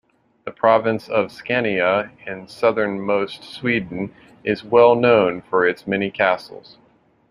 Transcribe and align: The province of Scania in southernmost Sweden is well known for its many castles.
The 0.45 0.51
province 0.51 1.07
of 1.09 1.31
Scania 1.31 2.09
in 2.25 2.47
southernmost 2.47 3.43
Sweden 3.43 4.11
is 4.43 4.63
well 4.63 4.95
known 4.95 5.43
for 5.43 5.67
its 5.67 5.85
many 5.85 6.09
castles. 6.09 6.79